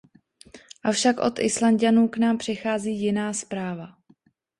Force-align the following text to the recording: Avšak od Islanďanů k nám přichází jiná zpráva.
Avšak 0.83 1.17
od 1.19 1.39
Islanďanů 1.39 2.07
k 2.07 2.17
nám 2.17 2.37
přichází 2.37 2.91
jiná 3.01 3.33
zpráva. 3.33 3.97